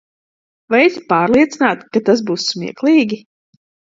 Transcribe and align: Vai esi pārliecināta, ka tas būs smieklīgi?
Vai 0.75 0.79
esi 0.85 1.03
pārliecināta, 1.11 1.87
ka 1.97 2.03
tas 2.09 2.25
būs 2.29 2.47
smieklīgi? 2.53 3.23